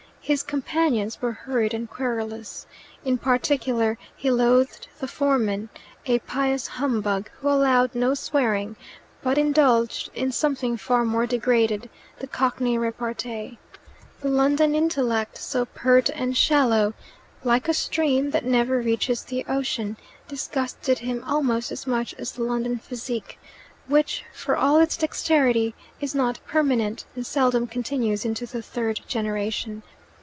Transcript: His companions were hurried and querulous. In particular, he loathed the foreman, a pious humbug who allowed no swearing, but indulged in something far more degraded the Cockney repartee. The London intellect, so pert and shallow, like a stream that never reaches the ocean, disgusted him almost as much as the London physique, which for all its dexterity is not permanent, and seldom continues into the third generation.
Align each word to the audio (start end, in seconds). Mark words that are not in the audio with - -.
His 0.23 0.43
companions 0.43 1.19
were 1.19 1.31
hurried 1.31 1.73
and 1.73 1.89
querulous. 1.89 2.67
In 3.03 3.17
particular, 3.17 3.97
he 4.15 4.29
loathed 4.29 4.87
the 4.99 5.07
foreman, 5.07 5.69
a 6.05 6.19
pious 6.19 6.67
humbug 6.67 7.29
who 7.39 7.49
allowed 7.49 7.95
no 7.95 8.13
swearing, 8.13 8.75
but 9.23 9.39
indulged 9.39 10.11
in 10.13 10.31
something 10.31 10.77
far 10.77 11.03
more 11.03 11.25
degraded 11.25 11.89
the 12.19 12.27
Cockney 12.27 12.77
repartee. 12.77 13.57
The 14.21 14.29
London 14.29 14.75
intellect, 14.75 15.39
so 15.39 15.65
pert 15.65 16.09
and 16.09 16.37
shallow, 16.37 16.93
like 17.43 17.67
a 17.67 17.73
stream 17.73 18.29
that 18.29 18.45
never 18.45 18.79
reaches 18.79 19.23
the 19.23 19.43
ocean, 19.49 19.97
disgusted 20.27 20.99
him 20.99 21.23
almost 21.25 21.71
as 21.71 21.87
much 21.87 22.13
as 22.19 22.31
the 22.33 22.43
London 22.43 22.77
physique, 22.77 23.39
which 23.87 24.23
for 24.31 24.55
all 24.55 24.77
its 24.79 24.95
dexterity 24.95 25.73
is 25.99 26.13
not 26.13 26.39
permanent, 26.45 27.05
and 27.15 27.25
seldom 27.25 27.65
continues 27.65 28.23
into 28.23 28.45
the 28.45 28.61
third 28.61 29.01
generation. 29.07 29.81